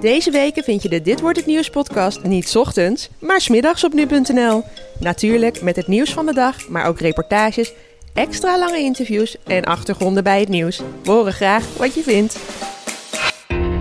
[0.00, 3.84] Deze weken vind je de Dit Wordt Het Nieuws podcast niet ochtends, maar 's middags
[3.84, 4.62] op nu.nl.
[4.98, 7.72] Natuurlijk met het nieuws van de dag, maar ook reportages,
[8.14, 10.82] extra lange interviews en achtergronden bij het nieuws.
[11.02, 12.38] We horen graag wat je vindt.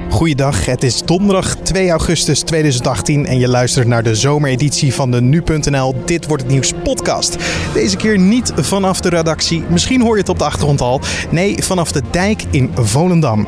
[0.09, 5.21] Goeiedag, het is donderdag 2 augustus 2018 en je luistert naar de zomereditie van de
[5.21, 7.37] Nu.nl Dit Wordt Het Nieuws podcast.
[7.73, 11.01] Deze keer niet vanaf de redactie, misschien hoor je het op de achtergrond al.
[11.29, 13.47] Nee, vanaf de dijk in Volendam.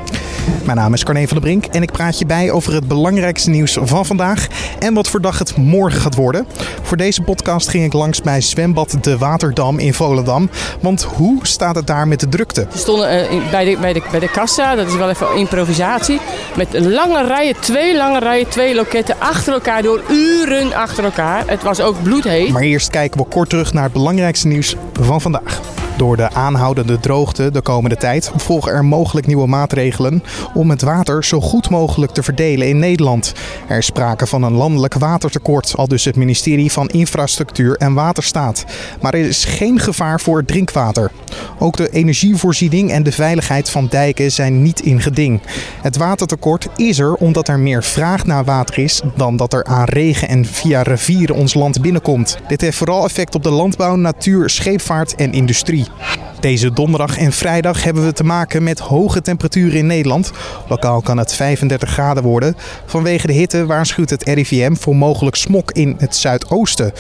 [0.66, 3.50] Mijn naam is Carne van der Brink en ik praat je bij over het belangrijkste
[3.50, 4.48] nieuws van vandaag
[4.80, 6.46] en wat voor dag het morgen gaat worden.
[6.82, 10.50] Voor deze podcast ging ik langs bij zwembad De Waterdam in Volendam.
[10.80, 12.68] Want hoe staat het daar met de drukte?
[12.72, 16.20] We stonden eh, bij, de, bij, de, bij de kassa, dat is wel even improvisatie.
[16.56, 21.44] Met lange rijen, twee lange rijen, twee loketten achter elkaar door uren achter elkaar.
[21.48, 22.52] Het was ook bloedheet.
[22.52, 25.81] Maar eerst kijken we kort terug naar het belangrijkste nieuws van vandaag.
[26.02, 31.24] Door de aanhoudende droogte de komende tijd volgen er mogelijk nieuwe maatregelen om het water
[31.24, 33.34] zo goed mogelijk te verdelen in Nederland.
[33.68, 38.66] Er is sprake van een landelijk watertekort, al dus het ministerie van Infrastructuur en Waterstaat.
[39.02, 41.12] Maar er is geen gevaar voor drinkwater.
[41.60, 45.42] Ook de energievoorziening en de veiligheid van dijken zijn niet in geding.
[45.82, 49.86] Het watertekort is er omdat er meer vraag naar water is dan dat er aan
[49.86, 52.38] regen en via rivieren ons land binnenkomt.
[52.48, 55.91] Dit heeft vooral effect op de landbouw, natuur, scheepvaart en industrie.
[56.00, 56.31] Yeah.
[56.42, 60.32] Deze donderdag en vrijdag hebben we te maken met hoge temperaturen in Nederland.
[60.68, 62.56] Lokaal kan het 35 graden worden.
[62.86, 66.92] Vanwege de hitte waarschuwt het RIVM voor mogelijk smok in het zuidoosten.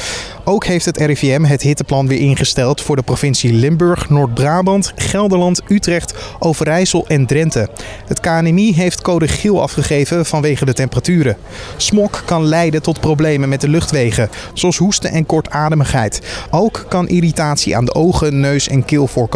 [0.43, 6.13] Ook heeft het RIVM het hitteplan weer ingesteld voor de provincie Limburg, Noord-Brabant, Gelderland, Utrecht,
[6.39, 7.69] Overijssel en Drenthe.
[8.07, 11.37] Het KNMI heeft code geel afgegeven vanwege de temperaturen.
[11.77, 16.21] Smok kan leiden tot problemen met de luchtwegen, zoals hoesten en kortademigheid.
[16.51, 19.29] Ook kan irritatie aan de ogen, neus en keel voorkomen.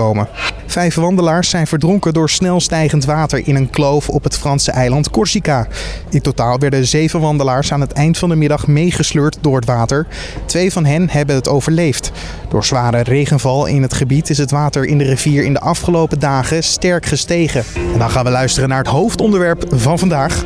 [0.66, 5.10] Vijf wandelaars zijn verdronken door snel stijgend water in een kloof op het Franse eiland
[5.10, 5.68] Corsica.
[6.10, 10.08] In totaal werden zeven wandelaars aan het eind van de middag meegesleurd door het water.
[10.46, 12.12] Twee van hen hebben het overleefd.
[12.50, 16.20] Door zware regenval in het gebied is het water in de rivier in de afgelopen
[16.20, 17.64] dagen sterk gestegen.
[17.94, 20.44] En dan gaan we luisteren naar het hoofdonderwerp van vandaag.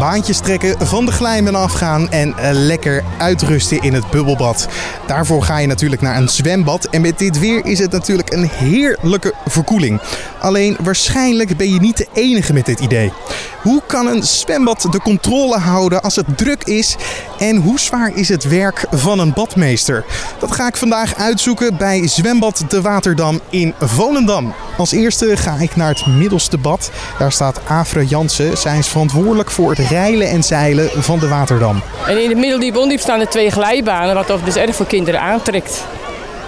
[0.00, 4.68] Baantjes trekken, van de glijmen afgaan en eh, lekker uitrusten in het bubbelbad.
[5.06, 6.84] Daarvoor ga je natuurlijk naar een zwembad.
[6.84, 10.00] En met dit weer is het natuurlijk een heerlijke verkoeling.
[10.40, 13.12] Alleen waarschijnlijk ben je niet de enige met dit idee.
[13.62, 16.96] Hoe kan een zwembad de controle houden als het druk is?
[17.40, 20.04] En hoe zwaar is het werk van een badmeester?
[20.38, 24.54] Dat ga ik vandaag uitzoeken bij Zwembad de Waterdam in Volendam.
[24.76, 26.90] Als eerste ga ik naar het middelste bad.
[27.18, 28.58] Daar staat Afre Jansen.
[28.58, 31.82] Zij is verantwoordelijk voor het reilen en zeilen van de Waterdam.
[32.06, 35.84] En in het middeldiep ondiep staan er twee glijbanen, wat dus erg voor kinderen aantrekt.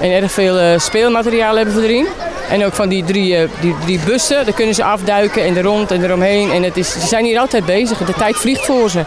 [0.01, 2.07] En erg veel eh, speelmateriaal hebben we erin.
[2.51, 5.63] En ook van die drie, eh, die drie bussen, daar kunnen ze afduiken en er
[5.63, 6.51] rond en eromheen.
[6.51, 9.03] En het is, ze zijn hier altijd bezig, de tijd vliegt voor ze.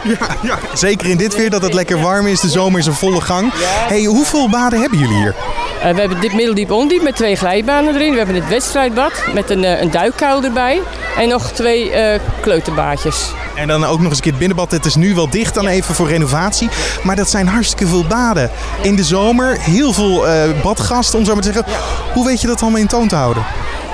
[0.74, 2.40] Zeker in dit weer dat het lekker warm is.
[2.40, 3.52] De zomer is in volle gang.
[3.88, 5.34] Hey, hoeveel baden hebben jullie hier?
[5.82, 8.10] Eh, we hebben dit middeldiep ondiep met twee glijbanen erin.
[8.10, 10.80] We hebben het wedstrijdbad met een, eh, een duikkuil erbij.
[11.16, 13.32] En nog twee eh, kleuterbaadjes.
[13.56, 14.70] En dan ook nog eens een keer het binnenbad.
[14.70, 16.68] Het is nu wel dicht dan even voor renovatie.
[17.02, 18.50] Maar dat zijn hartstikke veel baden.
[18.82, 21.72] In de zomer heel veel eh, badgasten, om zo maar te zeggen.
[22.12, 23.44] Hoe weet je dat allemaal in toon te houden?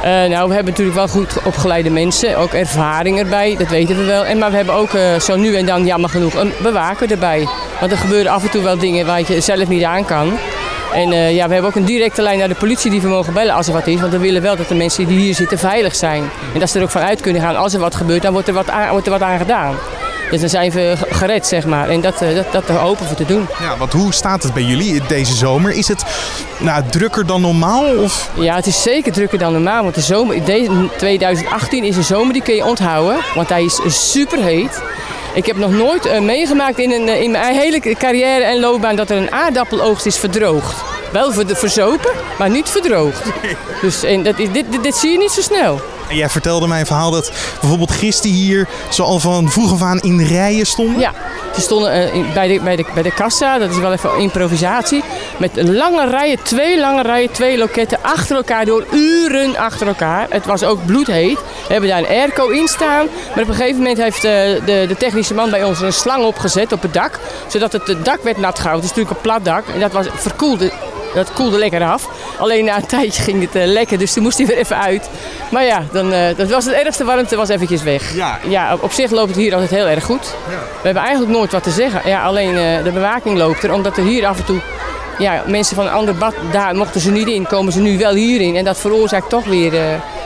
[0.03, 4.05] Eh, nou, we hebben natuurlijk wel goed opgeleide mensen, ook ervaring erbij, dat weten we
[4.05, 4.25] wel.
[4.25, 7.49] En, maar we hebben ook eh, zo nu en dan, jammer genoeg, een bewaker erbij.
[7.81, 10.39] Want er gebeuren af en toe wel dingen waar je zelf niet aan kan.
[10.95, 13.33] En eh, ja, we hebben ook een directe lijn naar de politie die we mogen
[13.33, 14.01] bellen als er wat is.
[14.01, 16.31] Want we willen wel dat de mensen die hier zitten veilig zijn.
[16.55, 17.57] En dat ze er ook van uit kunnen gaan.
[17.57, 19.75] Als er wat gebeurt, dan wordt er wat aan, wordt er wat aan gedaan.
[20.31, 21.89] Dus dan zijn we gered, zeg maar.
[21.89, 23.47] En dat, eh, dat, dat hopen we te doen.
[23.61, 25.73] Ja, want hoe staat het bij jullie deze zomer?
[25.73, 26.05] Is het
[26.59, 27.97] nou, drukker dan normaal?
[27.97, 28.31] Of?
[28.35, 29.83] Ja, het is zeker drukker dan normaal.
[29.83, 33.17] Want de zomer, deze 2018 is een zomer die kun je onthouden.
[33.35, 33.81] Want hij is
[34.11, 34.83] super heet.
[35.35, 38.97] Ik heb nog nooit eh, meegemaakt in, een, eh, in mijn hele carrière en loopbaan
[38.97, 40.83] dat er een aardappeloogst is verdroogd.
[41.13, 43.23] Wel ver- verzopen, maar niet verdroogd.
[43.81, 45.81] Dus en dat is, dit, dit, dit zie je niet zo snel.
[46.13, 50.01] Jij vertelde mij een verhaal dat bijvoorbeeld gisteren hier zo al van vroeg af aan
[50.01, 51.01] in rijen stonden.
[51.01, 51.13] Ja,
[51.55, 55.03] ze stonden eh, bij, de, bij, de, bij de kassa, dat is wel even improvisatie.
[55.37, 60.27] Met lange rijen, twee lange rijen, twee loketten achter elkaar door uren achter elkaar.
[60.31, 61.39] Het was ook bloedheet.
[61.39, 63.07] We hebben daar een airco in staan.
[63.35, 64.33] Maar op een gegeven moment heeft eh,
[64.65, 67.19] de, de technische man bij ons een slang opgezet op het dak.
[67.47, 68.89] Zodat het, het dak werd nat gehouden.
[68.89, 69.75] Het is natuurlijk een plat dak.
[69.75, 70.73] En dat was verkoelde.
[71.15, 72.09] Dat koelde lekker af.
[72.43, 75.09] Alleen na een tijdje ging het eh, lekker, dus toen moest hij weer even uit.
[75.51, 78.15] Maar ja, dan, eh, dat was het ergste warmte was eventjes weg.
[78.15, 78.39] Ja.
[78.49, 80.35] ja op, op zich loopt het hier altijd heel erg goed.
[80.49, 82.01] We hebben eigenlijk nooit wat te zeggen.
[82.05, 84.61] Ja, alleen eh, de bewaking loopt er, omdat er hier af en toe
[85.19, 88.15] ja, mensen van een ander bad, daar mochten ze niet in, komen ze nu wel
[88.15, 88.57] hierin.
[88.57, 89.73] En dat veroorzaakt toch weer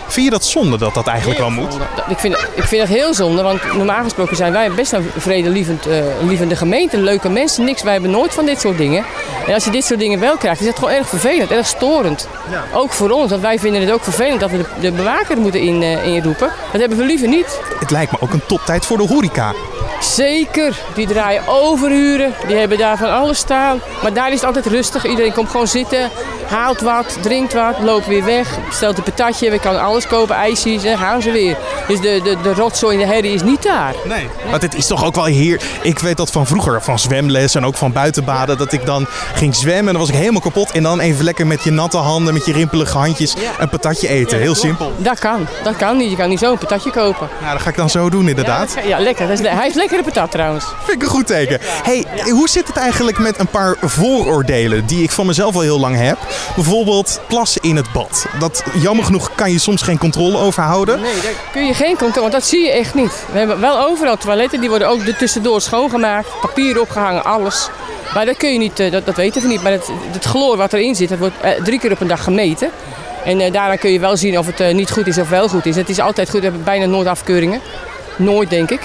[0.09, 1.77] Vind je dat zonde dat dat eigenlijk wel moet?
[2.09, 5.87] Ik vind, ik vind dat heel zonde, want normaal gesproken zijn wij best een vredelievend,
[5.87, 6.99] uh, lievende gemeente.
[6.99, 7.83] Leuke mensen, niks.
[7.83, 9.05] Wij hebben nooit van dit soort dingen.
[9.47, 12.29] En als je dit soort dingen wel krijgt, is het gewoon erg vervelend, erg storend.
[12.51, 12.65] Ja.
[12.75, 15.61] Ook voor ons, want wij vinden het ook vervelend dat we de, de bewaker moeten
[15.61, 16.51] in, uh, inroepen.
[16.73, 17.61] Dat hebben we liever niet.
[17.79, 19.55] Het lijkt me ook een toptijd voor de horeca.
[20.01, 23.81] Zeker, die draaien overuren, die hebben daar van alles staan.
[24.03, 26.11] Maar daar is het altijd rustig, iedereen komt gewoon zitten,
[26.47, 30.85] haalt wat, drinkt wat, loopt weer weg, stelt een patatje, we kan alles kopen, ijsjes
[30.85, 31.57] en gaan ze weer.
[31.89, 33.95] Dus de, de, de rotzooi in de herrie is niet daar.
[34.05, 37.55] Nee, maar het is toch ook wel hier, ik weet dat van vroeger, van zwemles
[37.55, 40.71] en ook van buitenbaden, dat ik dan ging zwemmen en dan was ik helemaal kapot.
[40.71, 44.39] En dan even lekker met je natte handen, met je rimpelige handjes, een patatje eten.
[44.39, 44.93] Heel simpel.
[44.97, 46.11] Dat kan, dat kan niet.
[46.11, 47.29] Je kan niet zo een patatje kopen.
[47.41, 48.77] Nou, dat ga ik dan zo doen inderdaad.
[48.87, 49.29] Ja, lekker.
[49.29, 50.65] Dat is, hij is lekkere patat trouwens.
[50.85, 51.59] Vind ik een goed teken.
[51.83, 55.81] Hey, hoe zit het eigenlijk met een paar vooroordelen die ik van mezelf al heel
[55.81, 56.19] lang heb?
[56.55, 58.27] Bijvoorbeeld plassen in het bad.
[58.39, 61.01] Dat, jammer genoeg kan je soms geen controle over houden.
[61.01, 63.25] Nee, daar kun je geen controle, want dat zie je echt niet.
[63.33, 66.29] We hebben wel overal toiletten, die worden ook er tussendoor schoongemaakt.
[66.41, 67.69] Papier opgehangen, alles.
[68.15, 69.63] Maar dat kun je niet, eh, dat, dat weten we niet.
[69.63, 72.25] Maar het, het chloor wat erin zit, dat wordt eh, drie keer op een dag
[72.25, 72.71] gemeten.
[73.25, 75.49] En uh, daaraan kun je wel zien of het uh, niet goed is of wel
[75.49, 75.77] goed is.
[75.77, 77.61] Het is altijd goed, we hebben bijna nooit afkeuringen.
[78.17, 78.81] Nooit, denk ik.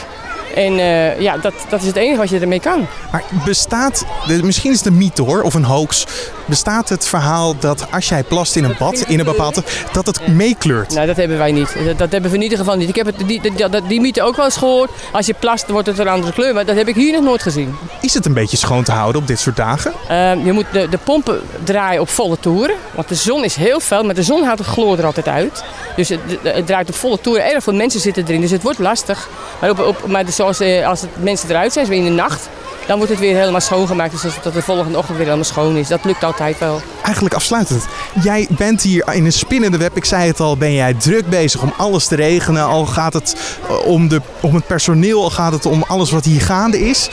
[0.56, 2.88] En uh, ja, dat, dat is het enige wat je ermee kan.
[3.12, 4.06] Maar bestaat,
[4.44, 6.06] misschien is het een mythe hoor, of een hoax.
[6.46, 10.28] Bestaat het verhaal dat als jij plast in een bad, in een bepaalde, dat het
[10.28, 10.94] meekleurt?
[10.94, 11.76] Nou, dat hebben wij niet.
[11.86, 12.90] Dat, dat, hebben we in ieder geval niet.
[12.90, 14.92] Ik heb het, die, die, die, die mythe ook wel eens gehoord.
[15.12, 16.54] Als je plast, wordt het een andere kleur.
[16.54, 17.76] Maar dat heb ik hier nog nooit gezien.
[18.02, 19.94] Is het een beetje schoon te houden op dit soort dagen?
[20.12, 22.76] Uh, je moet de, de pompen draaien op volle toeren.
[22.96, 25.64] Want de zon is heel fel, maar de zon haalt het chloor er altijd uit.
[25.96, 27.52] Dus het, het draait op volle toeren.
[27.52, 29.30] Erg veel mensen zitten erin, dus het wordt lastig.
[29.62, 32.50] Maar, op, op, maar zoals eh, als het mensen eruit zijn, zo in de nacht,
[32.88, 34.22] dan wordt het weer helemaal schoongemaakt.
[34.22, 35.88] Dus dat de volgende ochtend weer helemaal schoon is.
[35.88, 36.82] Dat lukt altijd wel.
[37.04, 37.86] Eigenlijk afsluitend.
[38.24, 39.96] Jij bent hier in een spinnende web.
[39.96, 42.64] Ik zei het al, ben jij druk bezig om alles te regelen.
[42.64, 43.36] Al gaat het
[43.68, 47.10] eh, om, de, om het personeel, al gaat het om alles wat hier gaande is.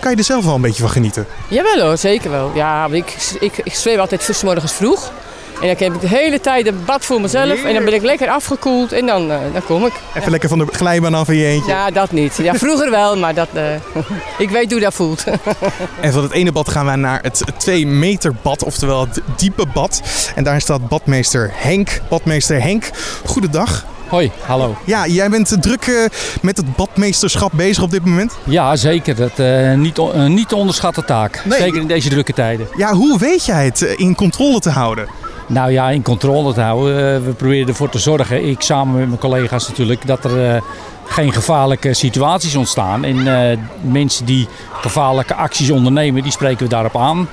[0.00, 1.26] Kan je er zelf wel een beetje van genieten?
[1.48, 2.50] Jawel hoor, zeker wel.
[2.54, 5.12] Ja, ik, ik, ik zweef altijd morgens vroeg.
[5.60, 7.64] En dan heb ik de hele tijd een bad voor mezelf.
[7.64, 9.92] En dan ben ik lekker afgekoeld en dan, uh, dan kom ik.
[10.08, 10.30] Even ja.
[10.30, 11.70] lekker van de glijbaan af in je eentje.
[11.70, 12.36] Ja, dat niet.
[12.36, 13.62] Ja, vroeger wel, maar dat, uh,
[14.38, 15.24] ik weet hoe dat voelt.
[16.00, 19.66] en van het ene bad gaan we naar het 2 meter bad, oftewel het diepe
[19.66, 20.02] bad.
[20.34, 22.00] En daar staat badmeester Henk.
[22.08, 22.90] Badmeester Henk,
[23.24, 23.84] goedendag.
[24.08, 24.76] Hoi, hallo.
[24.84, 26.04] Ja, jij bent druk uh,
[26.42, 28.32] met het badmeesterschap bezig op dit moment?
[28.44, 29.16] Ja, zeker.
[29.16, 31.44] Dat uh, niet, uh, niet te onderschatten taak.
[31.44, 31.58] Nee.
[31.58, 32.68] Zeker in deze drukke tijden.
[32.76, 35.19] Ja, hoe weet jij het in controle te houden?
[35.50, 36.94] Nou ja, in controle te houden.
[36.94, 40.60] Uh, we proberen ervoor te zorgen, ik samen met mijn collega's natuurlijk, dat er uh,
[41.04, 43.04] geen gevaarlijke situaties ontstaan.
[43.04, 47.28] En uh, mensen die gevaarlijke acties ondernemen, die spreken we daarop aan.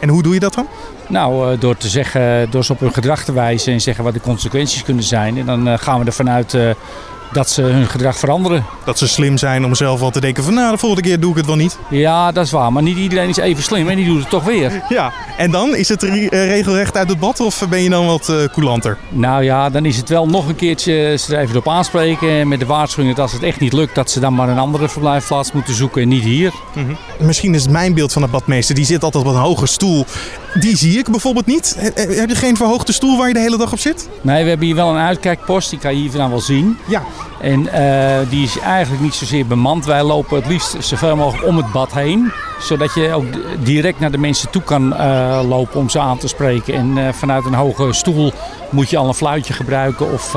[0.00, 0.66] En hoe doe je dat dan?
[1.08, 4.20] Nou, door te zeggen, door ze op hun gedrag te wijzen en zeggen wat de
[4.20, 5.38] consequenties kunnen zijn.
[5.38, 6.56] En dan gaan we ervan uit
[7.32, 8.64] dat ze hun gedrag veranderen.
[8.84, 11.30] Dat ze slim zijn om zelf wel te denken van nou, de volgende keer doe
[11.30, 11.78] ik het wel niet.
[11.90, 12.72] Ja, dat is waar.
[12.72, 14.82] Maar niet iedereen is even slim en die doet het toch weer.
[14.88, 15.76] Ja, en dan?
[15.76, 18.98] Is het regelrecht uit het bad of ben je dan wat uh, coulanter?
[19.08, 22.48] Nou ja, dan is het wel nog een keertje ze er even op aanspreken.
[22.48, 24.88] Met de waarschuwing dat als het echt niet lukt, dat ze dan maar een andere
[24.88, 26.52] verblijfplaats moeten zoeken en niet hier.
[26.74, 27.26] Mm -hmm.
[27.26, 28.74] Misschien is het mijn beeld van de badmeester.
[28.74, 30.04] Die zit altijd op een hoge stoel.
[30.54, 31.76] Die zie ik bijvoorbeeld niet.
[31.94, 34.08] Heb je geen verhoogde stoel waar je de hele dag op zit?
[34.20, 35.70] Nee, we hebben hier wel een uitkijkpost.
[35.70, 36.78] Die kan je hier vandaan wel zien.
[36.88, 37.02] Ja.
[37.40, 39.84] En uh, die is eigenlijk niet zozeer bemand.
[39.84, 42.32] Wij lopen het liefst zoveel mogelijk om het bad heen.
[42.60, 43.24] Zodat je ook
[43.64, 46.74] direct naar de mensen toe kan uh, lopen om ze aan te spreken.
[46.74, 48.32] En uh, vanuit een hoge stoel
[48.70, 50.12] moet je al een fluitje gebruiken.
[50.12, 50.32] Of,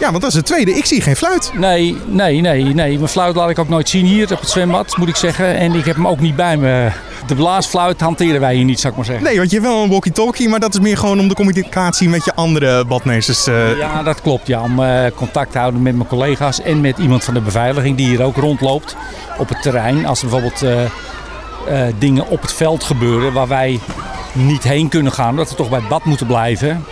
[0.00, 0.70] ja, want dat is het tweede.
[0.70, 1.52] Ik zie geen fluit.
[1.54, 2.96] Nee, nee, nee, nee.
[2.96, 5.56] Mijn fluit laat ik ook nooit zien hier op het zwembad, moet ik zeggen.
[5.56, 6.90] En ik heb hem ook niet bij me.
[7.26, 9.24] De blaasfluit hanteren wij hier niet, zou ik maar zeggen.
[9.24, 12.08] Nee, want je hebt wel een walkie-talkie, maar dat is meer gewoon om de communicatie
[12.08, 13.44] met je andere badmeesters.
[13.78, 14.46] Ja, dat klopt.
[14.46, 14.80] Ja, om
[15.14, 18.36] contact te houden met mijn collega's en met iemand van de beveiliging die hier ook
[18.36, 18.96] rondloopt
[19.38, 20.06] op het terrein.
[20.06, 20.90] Als er bijvoorbeeld
[21.98, 23.80] dingen op het veld gebeuren waar wij
[24.32, 26.84] niet heen kunnen gaan, omdat we toch bij het bad moeten blijven.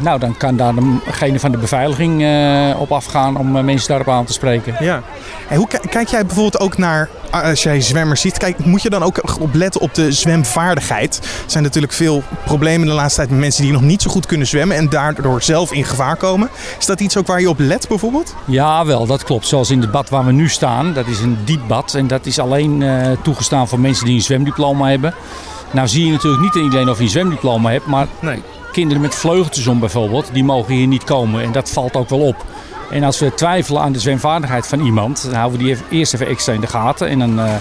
[0.00, 0.74] Nou, dan kan daar
[1.04, 4.76] degene van de beveiliging uh, op afgaan om uh, mensen daarop aan te spreken.
[4.80, 5.02] Ja.
[5.48, 9.02] En hoe kijk jij bijvoorbeeld ook naar, als jij zwemmers ziet, kijk, moet je dan
[9.02, 11.18] ook op letten op de zwemvaardigheid?
[11.22, 14.26] Er zijn natuurlijk veel problemen de laatste tijd met mensen die nog niet zo goed
[14.26, 16.48] kunnen zwemmen en daardoor zelf in gevaar komen.
[16.78, 18.34] Is dat iets ook waar je op let bijvoorbeeld?
[18.44, 19.46] Ja, wel, dat klopt.
[19.46, 22.26] Zoals in het bad waar we nu staan, dat is een diep bad en dat
[22.26, 25.14] is alleen uh, toegestaan voor mensen die een zwemdiploma hebben.
[25.70, 29.14] Nou zie je natuurlijk niet iedereen of je een zwemdiploma hebt, maar nee kinderen met
[29.14, 31.42] vleugeltjes om bijvoorbeeld, die mogen hier niet komen.
[31.42, 32.44] En dat valt ook wel op.
[32.90, 36.26] En als we twijfelen aan de zwemvaardigheid van iemand, dan houden we die eerst even
[36.26, 37.08] extra in de gaten.
[37.08, 37.54] En dan, uh,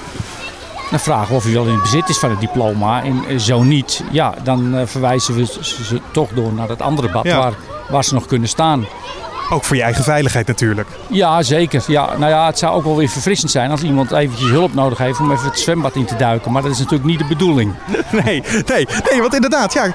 [0.90, 3.04] dan vragen we of hij wel in bezit is van het diploma.
[3.04, 7.12] En uh, zo niet, ja, dan uh, verwijzen we ze toch door naar het andere
[7.12, 7.38] bad ja.
[7.38, 7.54] waar,
[7.90, 8.86] waar ze nog kunnen staan.
[9.50, 10.88] Ook voor je eigen veiligheid natuurlijk.
[11.10, 11.84] Ja, zeker.
[11.88, 14.98] Ja, nou ja, het zou ook wel weer verfrissend zijn als iemand eventjes hulp nodig
[14.98, 16.52] heeft om even het zwembad in te duiken.
[16.52, 17.74] Maar dat is natuurlijk niet de bedoeling.
[18.12, 19.92] Nee, nee, nee want inderdaad, ja,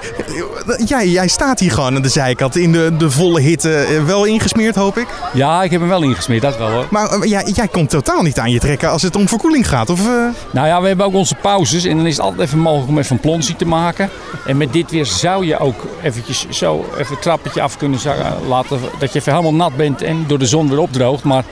[0.85, 3.75] jij, jij staat hier gewoon aan de zijkant in de, de volle hitte.
[3.75, 5.07] eh, Wel ingesmeerd, hoop ik.
[5.33, 6.85] Ja, ik heb hem wel ingesmeerd, dat wel hoor.
[6.89, 9.89] Maar eh, jij, jij komt totaal niet aan je trekken als het om verkoeling gaat.
[9.89, 10.05] Of, eh?
[10.51, 12.97] Nou ja, we hebben ook onze pauzes en dan is het altijd even mogelijk om
[12.97, 14.09] even een plonsie te maken.
[14.45, 17.99] En met dit weer zou je ook eventjes zo even een trappetje af kunnen
[18.47, 18.79] laten.
[18.99, 21.23] Dat je even helemaal nat bent en door de zon weer opdroogt.
[21.23, 21.43] Maar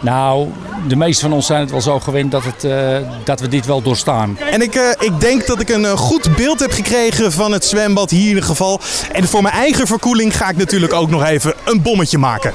[0.00, 0.48] nou,
[0.88, 3.66] de meeste van ons zijn het wel zo gewend dat, het, eh, dat we dit
[3.66, 4.38] wel doorstaan.
[4.50, 7.64] En ik, eh, ik denk dat ik een eh, goed beeld heb gekregen van het
[7.64, 8.80] zwembad hier in ieder geval.
[9.12, 12.52] En voor mijn eigen verkoeling ga ik natuurlijk ook nog even een bommetje maken.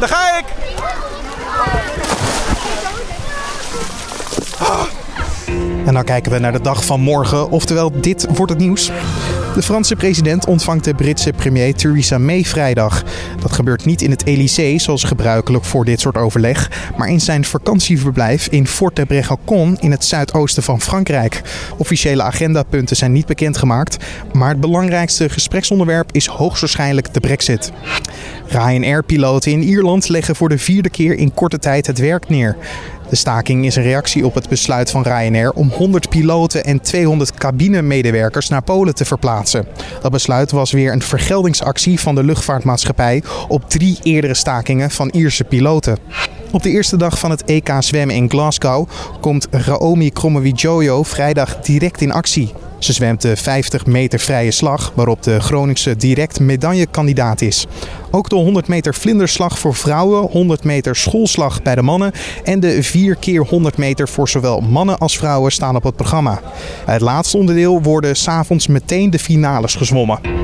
[0.00, 0.44] Daar ga ik!
[5.86, 8.90] En dan kijken we naar de dag van morgen, oftewel dit wordt het nieuws.
[9.54, 13.02] De Franse president ontvangt de Britse premier Theresa May vrijdag.
[13.40, 17.44] Dat gebeurt niet in het Elysée, zoals gebruikelijk voor dit soort overleg, maar in zijn
[17.44, 19.06] vakantieverblijf in Fort de
[19.78, 21.42] in het zuidoosten van Frankrijk.
[21.76, 27.72] Officiële agendapunten zijn niet bekendgemaakt, maar het belangrijkste gespreksonderwerp is hoogstwaarschijnlijk de Brexit.
[28.46, 32.56] Ryanair-piloten in Ierland leggen voor de vierde keer in korte tijd het werk neer.
[33.10, 37.34] De staking is een reactie op het besluit van Ryanair om 100 piloten en 200
[37.34, 39.66] cabinemedewerkers naar Polen te verplaatsen.
[40.02, 45.44] Dat besluit was weer een vergeldingsactie van de luchtvaartmaatschappij op drie eerdere stakingen van Ierse
[45.44, 45.98] piloten.
[46.52, 48.88] Op de eerste dag van het EK zwemmen in Glasgow
[49.20, 52.52] komt Raomi Kromowidjojo vrijdag direct in actie.
[52.78, 57.66] Ze zwemt de 50 meter vrije slag, waarop de Groningse direct medaillekandidaat is.
[58.10, 62.12] Ook de 100 meter vlinderslag voor vrouwen, 100 meter schoolslag bij de mannen
[62.44, 66.40] en de 4 keer 100 meter voor zowel mannen als vrouwen staan op het programma.
[66.84, 70.39] Het laatste onderdeel worden s'avonds meteen de finales gezwommen.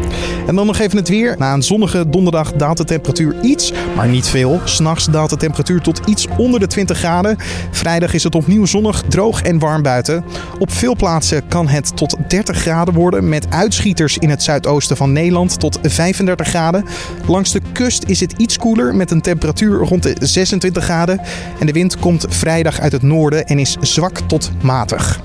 [0.47, 1.35] En dan nog even het weer.
[1.39, 4.61] Na een zonnige donderdag daalt de temperatuur iets, maar niet veel.
[4.65, 7.37] S'nachts daalt de temperatuur tot iets onder de 20 graden.
[7.71, 10.25] Vrijdag is het opnieuw zonnig, droog en warm buiten.
[10.59, 15.13] Op veel plaatsen kan het tot 30 graden worden, met uitschieters in het zuidoosten van
[15.13, 16.85] Nederland tot 35 graden.
[17.27, 21.21] Langs de kust is het iets koeler met een temperatuur rond de 26 graden.
[21.59, 25.21] En de wind komt vrijdag uit het noorden en is zwak tot matig.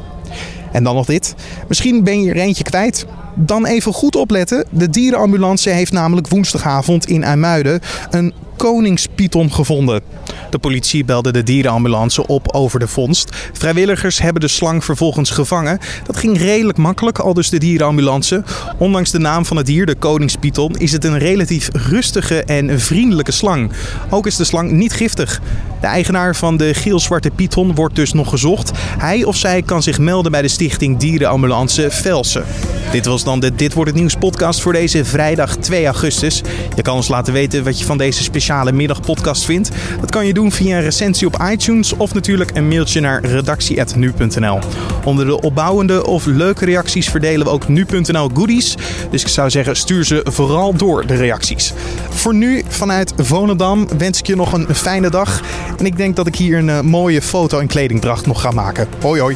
[0.72, 1.36] En dan nog dit.
[1.68, 3.06] Misschien ben je er eentje kwijt.
[3.36, 4.66] Dan even goed opletten.
[4.70, 10.02] De dierenambulance heeft namelijk woensdagavond in IJmuiden een koningspython gevonden.
[10.50, 13.30] De politie belde de dierenambulance op over de vondst.
[13.54, 15.80] Vrijwilligers hebben de slang vervolgens gevangen.
[16.06, 18.44] Dat ging redelijk makkelijk, al dus de dierenambulance.
[18.78, 23.32] Ondanks de naam van het dier, de koningspython, is het een relatief rustige en vriendelijke
[23.32, 23.72] slang.
[24.10, 25.42] Ook is de slang niet giftig.
[25.82, 28.72] De eigenaar van de geel-zwarte python wordt dus nog gezocht.
[28.98, 32.46] Hij of zij kan zich melden bij de stichting Dierenambulance Velsen.
[32.92, 36.42] Dit was dan de Dit Wordt Het Nieuws podcast voor deze vrijdag 2 augustus.
[36.76, 39.70] Je kan ons laten weten wat je van deze speciale middagpodcast vindt.
[40.00, 44.60] Dat kan je doen via een recensie op iTunes of natuurlijk een mailtje naar redactie.nu.nl.
[45.04, 48.76] Onder de opbouwende of leuke reacties verdelen we ook nu.nl goodies.
[49.12, 51.74] Dus ik zou zeggen, stuur ze vooral door de reacties.
[52.10, 55.42] Voor nu vanuit Volendam wens ik je nog een fijne dag.
[55.78, 58.88] En ik denk dat ik hier een eh, mooie foto in kledingdracht nog ga maken.
[59.02, 59.36] Hoi hoi.